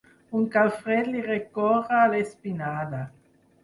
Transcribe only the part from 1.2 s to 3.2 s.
recorre l'espinada.